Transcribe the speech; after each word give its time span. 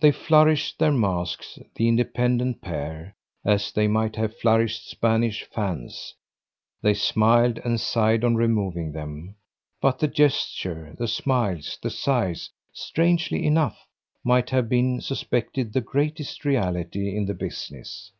They 0.00 0.10
flourished 0.10 0.78
their 0.78 0.90
masks, 0.90 1.58
the 1.74 1.86
independent 1.86 2.62
pair, 2.62 3.14
as 3.44 3.70
they 3.72 3.86
might 3.86 4.16
have 4.16 4.38
flourished 4.38 4.88
Spanish 4.88 5.44
fans; 5.44 6.14
they 6.80 6.94
smiled 6.94 7.58
and 7.62 7.78
sighed 7.78 8.24
on 8.24 8.36
removing 8.36 8.92
them; 8.92 9.34
but 9.82 9.98
the 9.98 10.08
gesture, 10.08 10.94
the 10.98 11.06
smiles, 11.06 11.78
the 11.82 11.90
sighs, 11.90 12.48
strangely 12.72 13.44
enough, 13.44 13.86
might 14.24 14.48
have 14.48 14.70
been 14.70 15.02
suspected 15.02 15.74
the 15.74 15.82
greatest 15.82 16.46
reality 16.46 17.14
in 17.14 17.26
the 17.26 17.34
business. 17.34 18.12